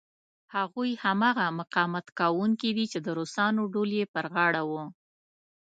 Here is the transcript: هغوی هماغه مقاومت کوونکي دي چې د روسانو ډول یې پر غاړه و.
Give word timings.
هغوی 0.55 0.89
هماغه 1.03 1.45
مقاومت 1.59 2.05
کوونکي 2.19 2.69
دي 2.77 2.85
چې 2.91 2.99
د 3.05 3.07
روسانو 3.17 3.61
ډول 3.73 3.89
یې 3.99 4.05
پر 4.13 4.25
غاړه 4.33 4.61
و. 4.69 4.71